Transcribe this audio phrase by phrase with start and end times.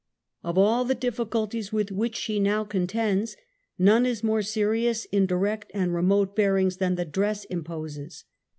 [0.41, 3.37] Of all the difiiculties with which she now contends,
[3.77, 8.23] none is more serious in direct and remote bearings than the dress imposes.